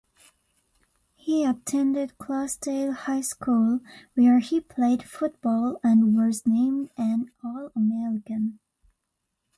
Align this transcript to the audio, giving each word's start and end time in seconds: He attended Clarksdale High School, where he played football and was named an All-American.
He 1.15 1.45
attended 1.45 2.17
Clarksdale 2.17 2.91
High 2.91 3.21
School, 3.21 3.81
where 4.15 4.39
he 4.39 4.59
played 4.59 5.03
football 5.03 5.79
and 5.83 6.15
was 6.15 6.41
named 6.47 6.89
an 6.97 7.29
All-American. 7.43 8.57